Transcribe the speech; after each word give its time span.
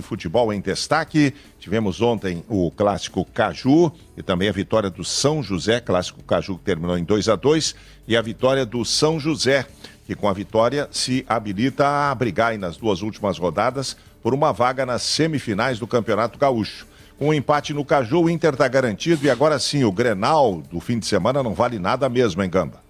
Futebol 0.00 0.50
em 0.54 0.58
destaque. 0.58 1.34
Tivemos 1.58 2.00
ontem 2.00 2.42
o 2.48 2.70
clássico 2.70 3.26
Caju 3.26 3.92
e 4.16 4.22
também 4.22 4.48
a 4.48 4.52
vitória 4.52 4.88
do 4.88 5.04
São 5.04 5.42
José, 5.42 5.80
clássico 5.80 6.22
Caju 6.22 6.56
que 6.56 6.64
terminou 6.64 6.96
em 6.96 7.04
2 7.04 7.28
a 7.28 7.36
2 7.36 7.74
e 8.08 8.16
a 8.16 8.22
vitória 8.22 8.64
do 8.64 8.86
São 8.86 9.20
José, 9.20 9.66
que 10.06 10.14
com 10.14 10.30
a 10.30 10.32
vitória 10.32 10.88
se 10.90 11.26
habilita 11.28 11.86
a 11.86 12.14
brigar 12.14 12.56
nas 12.56 12.78
duas 12.78 13.02
últimas 13.02 13.36
rodadas 13.36 13.94
por 14.22 14.32
uma 14.32 14.50
vaga 14.50 14.86
nas 14.86 15.02
semifinais 15.02 15.78
do 15.78 15.86
Campeonato 15.86 16.38
Gaúcho. 16.38 16.86
Com 17.18 17.28
um 17.28 17.34
empate 17.34 17.74
no 17.74 17.84
Caju, 17.84 18.22
o 18.22 18.30
Inter 18.30 18.54
está 18.54 18.66
garantido 18.68 19.26
e 19.26 19.28
agora 19.28 19.58
sim 19.58 19.84
o 19.84 19.92
Grenal 19.92 20.62
do 20.72 20.80
fim 20.80 20.98
de 20.98 21.04
semana 21.04 21.42
não 21.42 21.52
vale 21.52 21.78
nada 21.78 22.08
mesmo, 22.08 22.42
hein, 22.42 22.48
Gamba? 22.48 22.81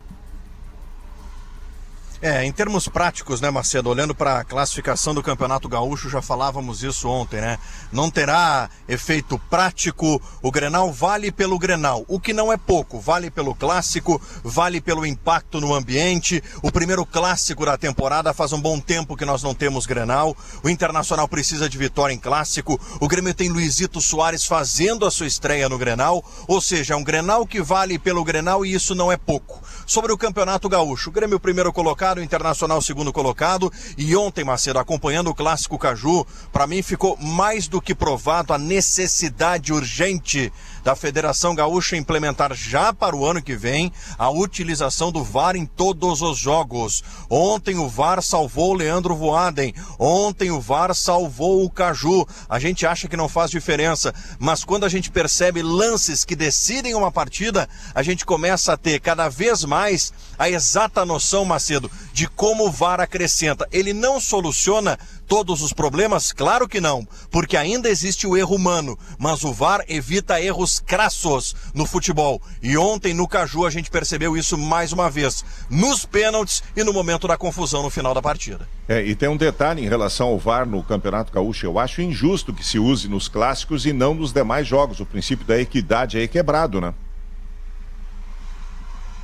É, 2.24 2.44
em 2.44 2.52
termos 2.52 2.86
práticos, 2.86 3.40
né, 3.40 3.50
Macedo, 3.50 3.90
olhando 3.90 4.14
para 4.14 4.38
a 4.38 4.44
classificação 4.44 5.12
do 5.12 5.24
Campeonato 5.24 5.68
Gaúcho, 5.68 6.08
já 6.08 6.22
falávamos 6.22 6.84
isso 6.84 7.08
ontem, 7.08 7.40
né? 7.40 7.58
Não 7.90 8.08
terá 8.08 8.70
efeito 8.86 9.40
prático, 9.50 10.22
o 10.40 10.52
Grenal 10.52 10.92
vale 10.92 11.32
pelo 11.32 11.58
Grenal, 11.58 12.04
o 12.06 12.20
que 12.20 12.32
não 12.32 12.52
é 12.52 12.56
pouco, 12.56 13.00
vale 13.00 13.28
pelo 13.28 13.56
clássico, 13.56 14.22
vale 14.44 14.80
pelo 14.80 15.04
impacto 15.04 15.60
no 15.60 15.74
ambiente. 15.74 16.40
O 16.62 16.70
primeiro 16.70 17.04
clássico 17.04 17.66
da 17.66 17.76
temporada 17.76 18.32
faz 18.32 18.52
um 18.52 18.60
bom 18.60 18.78
tempo 18.78 19.16
que 19.16 19.24
nós 19.24 19.42
não 19.42 19.52
temos 19.52 19.84
Grenal. 19.84 20.36
O 20.62 20.68
Internacional 20.68 21.26
precisa 21.26 21.68
de 21.68 21.76
vitória 21.76 22.14
em 22.14 22.20
clássico. 22.20 22.80
O 23.00 23.08
Grêmio 23.08 23.34
tem 23.34 23.48
Luizito 23.48 24.00
Soares 24.00 24.46
fazendo 24.46 25.04
a 25.04 25.10
sua 25.10 25.26
estreia 25.26 25.68
no 25.68 25.76
Grenal, 25.76 26.24
ou 26.46 26.60
seja, 26.60 26.94
é 26.94 26.96
um 26.96 27.02
Grenal 27.02 27.44
que 27.44 27.60
vale 27.60 27.98
pelo 27.98 28.22
Grenal 28.22 28.64
e 28.64 28.72
isso 28.72 28.94
não 28.94 29.10
é 29.10 29.16
pouco. 29.16 29.60
Sobre 29.84 30.12
o 30.12 30.16
Campeonato 30.16 30.68
Gaúcho, 30.68 31.10
o 31.10 31.12
Grêmio 31.12 31.40
primeiro 31.40 31.72
colocado 31.72 32.11
o 32.18 32.22
Internacional 32.22 32.80
segundo 32.82 33.12
colocado. 33.12 33.72
E 33.96 34.14
ontem, 34.16 34.44
Macedo, 34.44 34.78
acompanhando 34.78 35.30
o 35.30 35.34
clássico 35.34 35.78
Caju, 35.78 36.26
para 36.52 36.66
mim 36.66 36.82
ficou 36.82 37.16
mais 37.16 37.68
do 37.68 37.80
que 37.80 37.94
provado 37.94 38.52
a 38.52 38.58
necessidade 38.58 39.72
urgente 39.72 40.52
da 40.82 40.96
Federação 40.96 41.54
Gaúcha 41.54 41.96
implementar 41.96 42.54
já 42.54 42.92
para 42.92 43.14
o 43.14 43.24
ano 43.24 43.42
que 43.42 43.54
vem 43.54 43.92
a 44.18 44.28
utilização 44.30 45.12
do 45.12 45.22
VAR 45.22 45.56
em 45.56 45.64
todos 45.64 46.22
os 46.22 46.38
jogos. 46.38 47.02
Ontem 47.30 47.76
o 47.76 47.88
VAR 47.88 48.22
salvou 48.22 48.72
o 48.72 48.74
Leandro 48.74 49.14
Voaden, 49.14 49.74
ontem 49.98 50.50
o 50.50 50.60
VAR 50.60 50.94
salvou 50.94 51.64
o 51.64 51.70
Caju. 51.70 52.26
A 52.48 52.58
gente 52.58 52.86
acha 52.86 53.08
que 53.08 53.16
não 53.16 53.28
faz 53.28 53.50
diferença, 53.50 54.12
mas 54.38 54.64
quando 54.64 54.84
a 54.84 54.88
gente 54.88 55.10
percebe 55.10 55.62
lances 55.62 56.24
que 56.24 56.34
decidem 56.34 56.94
uma 56.94 57.12
partida, 57.12 57.68
a 57.94 58.02
gente 58.02 58.26
começa 58.26 58.72
a 58.72 58.76
ter 58.76 59.00
cada 59.00 59.28
vez 59.28 59.64
mais 59.64 60.12
a 60.38 60.50
exata 60.50 61.04
noção, 61.04 61.44
Macedo, 61.44 61.90
de 62.22 62.28
como 62.28 62.68
o 62.68 62.70
VAR 62.70 63.00
acrescenta. 63.00 63.66
Ele 63.72 63.92
não 63.92 64.20
soluciona 64.20 64.96
todos 65.26 65.60
os 65.60 65.72
problemas? 65.72 66.30
Claro 66.30 66.68
que 66.68 66.80
não, 66.80 67.04
porque 67.32 67.56
ainda 67.56 67.88
existe 67.88 68.28
o 68.28 68.36
erro 68.36 68.54
humano, 68.54 68.96
mas 69.18 69.42
o 69.42 69.52
VAR 69.52 69.84
evita 69.88 70.40
erros 70.40 70.78
crassos 70.78 71.56
no 71.74 71.84
futebol. 71.84 72.40
E 72.62 72.78
ontem 72.78 73.12
no 73.12 73.26
Caju 73.26 73.66
a 73.66 73.70
gente 73.70 73.90
percebeu 73.90 74.36
isso 74.36 74.56
mais 74.56 74.92
uma 74.92 75.10
vez, 75.10 75.44
nos 75.68 76.06
pênaltis 76.06 76.62
e 76.76 76.84
no 76.84 76.92
momento 76.92 77.26
da 77.26 77.36
confusão 77.36 77.82
no 77.82 77.90
final 77.90 78.14
da 78.14 78.22
partida. 78.22 78.68
É, 78.88 79.02
e 79.04 79.16
tem 79.16 79.28
um 79.28 79.36
detalhe 79.36 79.84
em 79.84 79.88
relação 79.88 80.28
ao 80.28 80.38
VAR 80.38 80.64
no 80.64 80.80
Campeonato 80.84 81.32
Gaúcho. 81.32 81.66
Eu 81.66 81.76
acho 81.76 82.02
injusto 82.02 82.52
que 82.52 82.64
se 82.64 82.78
use 82.78 83.08
nos 83.08 83.26
clássicos 83.26 83.84
e 83.84 83.92
não 83.92 84.14
nos 84.14 84.32
demais 84.32 84.64
jogos. 84.64 85.00
O 85.00 85.06
princípio 85.06 85.44
da 85.44 85.58
equidade 85.58 86.20
é 86.20 86.28
quebrado, 86.28 86.80
né? 86.80 86.94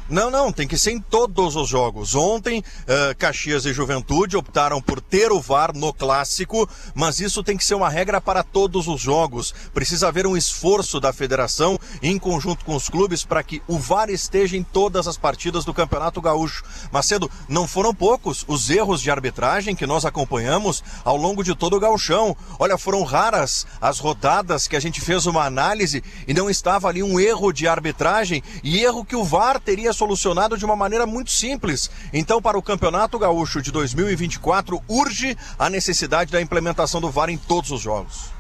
Não, 0.09 0.31
não, 0.31 0.51
tem 0.51 0.67
que 0.67 0.78
ser 0.78 0.92
em 0.92 1.01
todos 1.01 1.55
os 1.55 1.69
jogos. 1.69 2.14
Ontem, 2.14 2.61
uh, 2.61 3.14
Caxias 3.19 3.67
e 3.67 3.75
Juventude 3.75 4.39
optaram 4.39 4.81
por 4.81 5.03
ter 5.03 5.31
o 5.31 5.39
VAR 5.39 5.77
no 5.77 5.92
clássico, 5.92 6.67
mas 6.95 7.20
isso 7.20 7.45
tem 7.45 7.59
que 7.59 7.65
ser 7.65 7.75
uma 7.75 7.91
regra 7.91 8.19
para 8.19 8.42
todos 8.42 8.89
os 8.89 9.03
jogos. 9.03 9.55
Precisa 9.75 10.09
haver 10.09 10.27
um 10.27 10.34
esforço 10.34 10.98
da 10.98 11.12
federação 11.12 11.78
em 12.03 12.19
conjunto 12.19 12.65
com 12.65 12.75
os 12.75 12.89
clubes 12.89 13.23
para 13.23 13.42
que 13.42 13.61
o 13.69 13.78
VAR 13.78 14.09
esteja 14.09 14.56
em 14.56 14.62
todas 14.62 15.06
as 15.06 15.19
partidas 15.19 15.67
do 15.67 15.75
Campeonato 15.75 16.22
Gaúcho. 16.22 16.65
Macedo, 16.91 17.31
não 17.47 17.69
foram 17.69 17.94
poucos 17.94 18.47
os 18.49 18.71
erros 18.71 19.03
de 19.03 19.10
arbitragem 19.10 19.77
que 19.77 19.87
nós 19.87 20.06
acompanhamos 20.06 20.83
ao 21.04 21.19
longo 21.19 21.44
de 21.44 21.54
todo 21.54 21.77
o 21.77 21.81
gauchão. 21.81 22.34
Olha, 22.59 22.78
foram 22.78 23.03
raras 23.03 23.66
as 23.78 23.99
rodadas 23.99 24.66
que 24.66 24.77
a 24.77 24.81
gente 24.81 25.03
fez 25.03 25.27
uma 25.27 25.44
análise 25.44 26.03
e 26.27 26.33
não 26.33 26.49
estava 26.49 26.88
ali 26.88 27.03
um 27.03 27.21
erro 27.21 27.53
de 27.53 27.69
arbitragem 27.69 28.43
e 28.65 28.83
erro 28.83 29.04
que 29.04 29.15
o 29.15 29.22
VAR 29.22 29.60
teria 29.60 29.93
solucionado 29.98 30.56
de 30.56 30.64
uma 30.64 30.76
maneira 30.76 31.04
muito 31.06 31.32
simples. 31.32 31.91
Então, 32.12 32.41
para 32.41 32.56
o 32.56 32.62
Campeonato 32.62 33.19
Gaúcho 33.19 33.60
de 33.60 33.72
2024, 33.72 34.81
urge 34.88 35.36
a 35.59 35.69
necessidade 35.69 36.31
da 36.31 36.41
implementação 36.41 37.00
do 37.00 37.10
VAR 37.10 37.28
em 37.28 37.36
todos 37.36 37.72
os 37.72 37.81
jogos. 37.81 38.38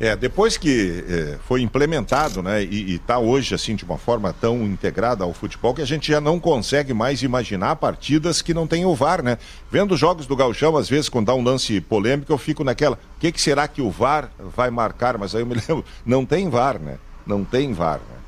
É, 0.00 0.14
depois 0.14 0.56
que 0.56 1.04
é, 1.08 1.38
foi 1.48 1.60
implementado, 1.60 2.40
né, 2.40 2.62
e 2.62 2.94
está 2.94 3.18
hoje 3.18 3.52
assim 3.52 3.74
de 3.74 3.84
uma 3.84 3.98
forma 3.98 4.32
tão 4.32 4.62
integrada 4.62 5.24
ao 5.24 5.34
futebol 5.34 5.74
que 5.74 5.82
a 5.82 5.86
gente 5.86 6.12
já 6.12 6.20
não 6.20 6.38
consegue 6.38 6.94
mais 6.94 7.22
imaginar 7.24 7.74
partidas 7.76 8.40
que 8.40 8.54
não 8.54 8.64
tem 8.64 8.84
o 8.84 8.94
VAR, 8.94 9.22
né? 9.22 9.38
Vendo 9.72 9.96
jogos 9.96 10.24
do 10.26 10.36
Galchão, 10.36 10.76
às 10.76 10.88
vezes, 10.88 11.08
quando 11.08 11.26
dá 11.26 11.34
um 11.34 11.42
lance 11.42 11.80
polêmico, 11.80 12.32
eu 12.32 12.38
fico 12.38 12.62
naquela, 12.62 12.96
o 13.16 13.20
que, 13.20 13.32
que 13.32 13.40
será 13.40 13.66
que 13.66 13.82
o 13.82 13.90
VAR 13.90 14.30
vai 14.38 14.70
marcar? 14.70 15.18
Mas 15.18 15.34
aí 15.34 15.42
eu 15.42 15.46
me 15.46 15.54
lembro, 15.68 15.84
não 16.06 16.24
tem 16.24 16.48
VAR, 16.48 16.78
né? 16.78 16.98
Não 17.26 17.44
tem 17.44 17.72
VAR, 17.72 17.98
né? 17.98 18.18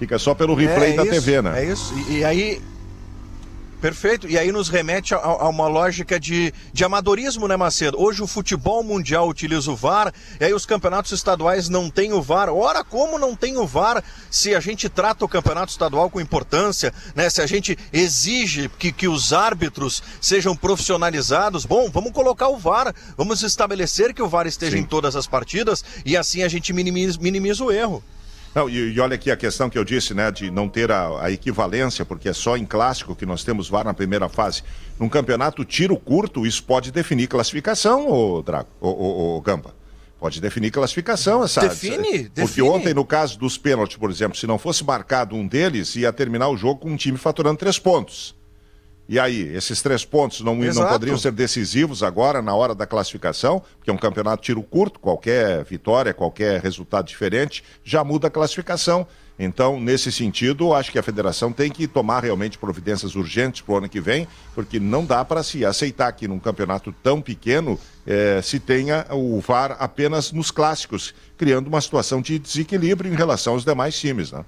Fica 0.00 0.18
só 0.18 0.34
pelo 0.34 0.54
replay 0.54 0.94
é, 0.94 0.96
da 0.96 1.02
isso, 1.02 1.12
TV, 1.12 1.42
né? 1.42 1.62
É 1.62 1.70
isso. 1.70 1.92
E, 2.08 2.20
e, 2.20 2.24
aí. 2.24 2.62
Perfeito. 3.82 4.26
E 4.26 4.38
aí 4.38 4.50
nos 4.50 4.70
remete 4.70 5.14
a, 5.14 5.18
a, 5.18 5.48
uma 5.50 5.68
lógica 5.68 6.18
de, 6.18 6.54
de 6.72 6.84
amadorismo, 6.84 7.46
né, 7.46 7.54
Macedo? 7.54 8.00
Hoje 8.00 8.22
o 8.22 8.26
futebol 8.26 8.82
mundial 8.82 9.28
utiliza 9.28 9.70
o 9.70 9.76
VAR, 9.76 10.10
e 10.40 10.44
aí 10.44 10.54
os 10.54 10.64
campeonatos 10.64 11.12
estaduais 11.12 11.68
não 11.68 11.90
têm 11.90 12.14
o 12.14 12.22
VAR. 12.22 12.48
Ora, 12.48 12.82
como 12.82 13.18
não 13.18 13.36
tem 13.36 13.58
o 13.58 13.66
VAR 13.66 14.02
se 14.30 14.54
a 14.54 14.60
gente 14.60 14.88
trata 14.88 15.22
o 15.22 15.28
campeonato 15.28 15.70
estadual 15.70 16.08
com 16.08 16.18
importância, 16.18 16.94
né? 17.14 17.28
Se 17.28 17.42
a 17.42 17.46
gente 17.46 17.76
exige 17.92 18.70
que, 18.78 18.92
que 18.92 19.06
os 19.06 19.34
árbitros 19.34 20.02
sejam 20.18 20.56
profissionalizados, 20.56 21.66
bom, 21.66 21.90
vamos 21.90 22.12
colocar 22.12 22.48
o 22.48 22.56
VAR, 22.56 22.94
vamos 23.18 23.42
estabelecer 23.42 24.14
que 24.14 24.22
o 24.22 24.28
VAR 24.28 24.46
esteja 24.46 24.78
Sim. 24.78 24.82
em 24.82 24.86
todas 24.86 25.14
as 25.14 25.26
partidas 25.26 25.84
e 26.06 26.16
assim 26.16 26.42
a 26.42 26.48
gente 26.48 26.72
minimiza, 26.72 27.18
minimiza 27.20 27.62
o 27.62 27.70
erro. 27.70 28.02
Não, 28.54 28.68
e, 28.68 28.92
e, 28.92 29.00
olha 29.00 29.14
aqui 29.14 29.30
a 29.30 29.36
questão 29.36 29.70
que 29.70 29.78
eu 29.78 29.84
disse, 29.84 30.12
né, 30.12 30.30
de 30.30 30.50
não 30.50 30.68
ter 30.68 30.90
a, 30.90 31.24
a, 31.24 31.30
equivalência, 31.30 32.04
porque 32.04 32.28
é 32.28 32.32
só 32.32 32.56
em 32.56 32.66
clássico 32.66 33.14
que 33.14 33.24
nós 33.24 33.44
temos 33.44 33.68
VAR 33.68 33.84
na 33.84 33.94
primeira 33.94 34.28
fase. 34.28 34.62
Num 34.98 35.08
campeonato 35.08 35.64
tiro 35.64 35.96
curto, 35.96 36.44
isso 36.44 36.64
pode 36.64 36.90
definir 36.90 37.28
classificação, 37.28 38.10
ô 38.10 38.42
Drago, 38.42 38.68
ô, 38.80 38.88
ô, 38.88 39.36
ô 39.36 39.40
Gamba. 39.40 39.74
Pode 40.18 40.38
definir 40.38 40.70
classificação 40.70 41.42
essa. 41.42 41.62
Define, 41.62 42.24
Porque 42.24 42.42
define. 42.42 42.68
ontem, 42.68 42.92
no 42.92 43.06
caso 43.06 43.38
dos 43.38 43.56
pênaltis, 43.56 43.96
por 43.96 44.10
exemplo, 44.10 44.36
se 44.36 44.46
não 44.46 44.58
fosse 44.58 44.84
marcado 44.84 45.34
um 45.34 45.46
deles, 45.46 45.96
ia 45.96 46.12
terminar 46.12 46.50
o 46.50 46.58
jogo 46.58 46.80
com 46.80 46.90
um 46.90 46.96
time 46.96 47.16
faturando 47.16 47.56
três 47.56 47.78
pontos. 47.78 48.36
E 49.10 49.18
aí, 49.18 49.40
esses 49.56 49.82
três 49.82 50.04
pontos 50.04 50.40
não, 50.40 50.54
não 50.54 50.88
poderiam 50.88 51.18
ser 51.18 51.32
decisivos 51.32 52.00
agora 52.00 52.40
na 52.40 52.54
hora 52.54 52.76
da 52.76 52.86
classificação, 52.86 53.60
porque 53.76 53.90
é 53.90 53.92
um 53.92 53.96
campeonato 53.96 54.40
tiro 54.40 54.62
curto, 54.62 55.00
qualquer 55.00 55.64
vitória, 55.64 56.14
qualquer 56.14 56.60
resultado 56.60 57.08
diferente 57.08 57.64
já 57.82 58.04
muda 58.04 58.28
a 58.28 58.30
classificação. 58.30 59.04
Então, 59.36 59.80
nesse 59.80 60.12
sentido, 60.12 60.72
acho 60.72 60.92
que 60.92 60.98
a 60.98 61.02
federação 61.02 61.52
tem 61.52 61.72
que 61.72 61.88
tomar 61.88 62.22
realmente 62.22 62.56
providências 62.56 63.16
urgentes 63.16 63.62
para 63.62 63.74
o 63.74 63.78
ano 63.78 63.88
que 63.88 64.00
vem, 64.00 64.28
porque 64.54 64.78
não 64.78 65.04
dá 65.04 65.24
para 65.24 65.42
se 65.42 65.64
aceitar 65.64 66.12
que 66.12 66.28
num 66.28 66.38
campeonato 66.38 66.94
tão 67.02 67.20
pequeno 67.20 67.80
eh, 68.06 68.40
se 68.44 68.60
tenha 68.60 69.04
o 69.10 69.40
VAR 69.40 69.76
apenas 69.80 70.30
nos 70.30 70.52
clássicos, 70.52 71.12
criando 71.36 71.66
uma 71.66 71.80
situação 71.80 72.22
de 72.22 72.38
desequilíbrio 72.38 73.12
em 73.12 73.16
relação 73.16 73.54
aos 73.54 73.64
demais 73.64 73.98
times. 73.98 74.30
Né? 74.30 74.44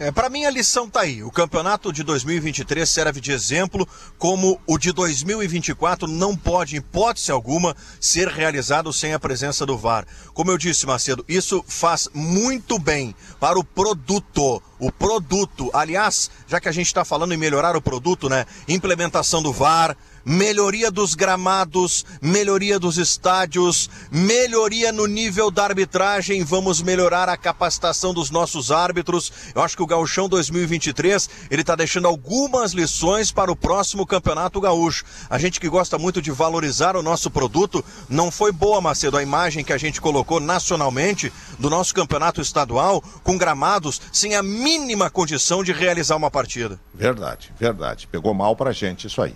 É, 0.00 0.12
para 0.12 0.30
mim 0.30 0.44
a 0.44 0.50
lição 0.50 0.88
tá 0.88 1.00
aí. 1.00 1.24
O 1.24 1.30
campeonato 1.30 1.92
de 1.92 2.04
2023 2.04 2.88
serve 2.88 3.20
de 3.20 3.32
exemplo 3.32 3.86
como 4.16 4.60
o 4.64 4.78
de 4.78 4.92
2024 4.92 6.06
não 6.06 6.36
pode, 6.36 6.76
em 6.76 6.78
hipótese 6.78 7.32
alguma, 7.32 7.76
ser 8.00 8.28
realizado 8.28 8.92
sem 8.92 9.12
a 9.12 9.18
presença 9.18 9.66
do 9.66 9.76
VAR. 9.76 10.06
Como 10.32 10.52
eu 10.52 10.58
disse, 10.58 10.86
Macedo, 10.86 11.24
isso 11.28 11.64
faz 11.66 12.08
muito 12.14 12.78
bem 12.78 13.12
para 13.40 13.58
o 13.58 13.64
produto. 13.64 14.62
O 14.78 14.92
produto, 14.92 15.70
aliás, 15.72 16.30
já 16.46 16.60
que 16.60 16.68
a 16.68 16.72
gente 16.72 16.86
está 16.86 17.04
falando 17.04 17.34
em 17.34 17.36
melhorar 17.36 17.76
o 17.76 17.82
produto, 17.82 18.28
né? 18.28 18.46
Implementação 18.68 19.42
do 19.42 19.52
VAR, 19.52 19.96
melhoria 20.28 20.90
dos 20.90 21.14
gramados, 21.14 22.04
melhoria 22.20 22.78
dos 22.78 22.98
estádios, 22.98 23.88
melhoria 24.10 24.92
no 24.92 25.06
nível 25.06 25.50
da 25.50 25.64
arbitragem, 25.64 26.44
vamos 26.44 26.82
melhorar 26.82 27.30
a 27.30 27.36
capacitação 27.36 28.12
dos 28.12 28.30
nossos 28.30 28.70
árbitros. 28.70 29.32
Eu 29.54 29.62
acho 29.62 29.74
que 29.74 29.82
o 29.82 29.86
Gauchão 29.86 30.28
2023, 30.28 31.30
ele 31.50 31.62
está 31.62 31.74
deixando 31.74 32.06
algumas 32.06 32.72
lições 32.72 33.32
para 33.32 33.50
o 33.50 33.56
próximo 33.56 34.06
Campeonato 34.06 34.60
Gaúcho. 34.60 35.04
A 35.30 35.38
gente 35.38 35.58
que 35.58 35.68
gosta 35.68 35.96
muito 35.96 36.20
de 36.20 36.30
valorizar 36.30 36.94
o 36.94 37.02
nosso 37.02 37.30
produto, 37.30 37.82
não 38.08 38.30
foi 38.30 38.52
boa, 38.52 38.82
Macedo, 38.82 39.16
a 39.16 39.22
imagem 39.22 39.64
que 39.64 39.72
a 39.72 39.78
gente 39.78 39.98
colocou 39.98 40.40
nacionalmente 40.40 41.32
do 41.58 41.70
nosso 41.70 41.94
campeonato 41.94 42.40
estadual 42.42 43.02
com 43.24 43.38
gramados 43.38 44.00
sem 44.12 44.34
a 44.34 44.42
mínima 44.68 45.08
condição 45.08 45.64
de 45.64 45.72
realizar 45.72 46.16
uma 46.16 46.30
partida. 46.30 46.78
Verdade, 46.92 47.50
verdade. 47.58 48.06
Pegou 48.06 48.34
mal 48.34 48.54
pra 48.54 48.70
gente 48.70 49.06
isso 49.06 49.22
aí. 49.22 49.34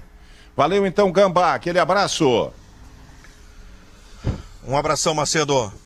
Valeu 0.55 0.87
então, 0.87 1.11
Gambá. 1.11 1.55
Aquele 1.55 1.79
abraço. 1.79 2.53
Um 4.67 4.77
abração, 4.77 5.15
Macedo. 5.15 5.73